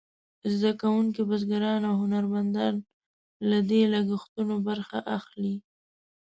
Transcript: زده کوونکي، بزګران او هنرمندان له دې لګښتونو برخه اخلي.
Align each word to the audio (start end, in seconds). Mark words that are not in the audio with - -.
زده 0.53 0.71
کوونکي، 0.81 1.21
بزګران 1.29 1.81
او 1.89 1.95
هنرمندان 2.03 2.73
له 3.49 3.57
دې 3.69 3.81
لګښتونو 3.93 4.55
برخه 4.67 4.99
اخلي. 5.17 5.55